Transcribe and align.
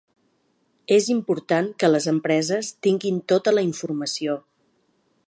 És 0.95 1.09
important 1.15 1.69
que 1.83 1.91
les 1.91 2.09
empreses 2.13 2.73
tinguin 2.87 3.21
tota 3.33 3.55
la 3.57 3.65
informació. 3.71 4.39